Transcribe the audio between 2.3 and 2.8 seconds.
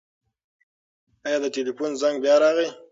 راغی؟